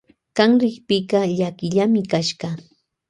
Kan 0.37 0.51
rikpika 0.61 1.19
llakillami 1.37 2.01
kasha. 2.11 2.49